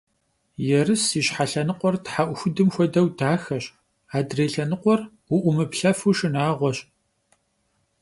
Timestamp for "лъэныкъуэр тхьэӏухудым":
1.49-2.69